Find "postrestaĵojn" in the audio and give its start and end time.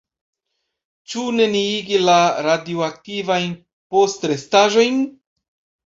3.95-5.03